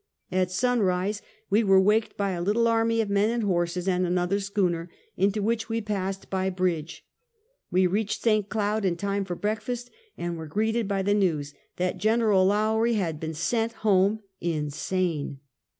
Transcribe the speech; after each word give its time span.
At 0.31 0.49
sun 0.49 0.79
rise 0.79 1.21
we 1.51 1.63
were 1.63 1.79
waked 1.79 2.17
by 2.17 2.31
a 2.31 2.41
little 2.41 2.67
army 2.67 3.01
of 3.01 3.09
men 3.11 3.29
and 3.29 3.43
horses 3.43 3.87
and 3.87 4.03
another 4.03 4.39
schooner, 4.39 4.89
into 5.15 5.43
which 5.43 5.69
we 5.69 5.79
passed 5.79 6.31
b}^ 6.31 6.55
bridge. 6.55 7.05
We 7.69 7.85
reached 7.85 8.23
St. 8.23 8.49
Cloud 8.49 8.83
in 8.83 8.97
time 8.97 9.25
for 9.25 9.35
breakfast, 9.35 9.91
and 10.17 10.37
were 10.37 10.47
greeted 10.47 10.87
by 10.87 11.03
the 11.03 11.13
news 11.13 11.53
that 11.75 11.99
General 11.99 12.47
Lowrie 12.47 12.95
had 12.95 13.19
been 13.19 13.35
sent 13.35 13.73
home 13.73 14.21
insane. 14.39 15.39